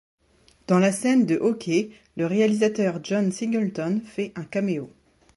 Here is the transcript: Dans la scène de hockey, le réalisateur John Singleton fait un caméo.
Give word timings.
Dans 0.65 0.79
la 0.79 0.91
scène 0.91 1.27
de 1.27 1.35
hockey, 1.37 1.91
le 2.17 2.25
réalisateur 2.25 2.99
John 3.03 3.31
Singleton 3.31 4.01
fait 4.03 4.31
un 4.35 4.43
caméo. 4.45 4.89